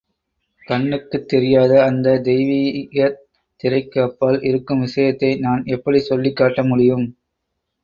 [0.63, 3.21] கண்ணுக்குத் தெரியாத அந்த தெய்வீகத்
[3.63, 7.07] திரைக்கு அப்பால் இருக்கும் விஷயத்தை நான் எப்படிச் சொல்லிக் காட்ட முடியும்?